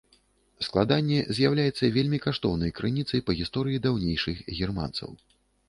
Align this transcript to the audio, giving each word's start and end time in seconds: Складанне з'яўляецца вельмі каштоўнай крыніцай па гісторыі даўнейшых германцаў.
Складанне 0.67 1.19
з'яўляецца 1.39 1.91
вельмі 1.99 2.19
каштоўнай 2.25 2.73
крыніцай 2.81 3.19
па 3.29 3.39
гісторыі 3.43 3.83
даўнейшых 3.87 4.37
германцаў. 4.59 5.09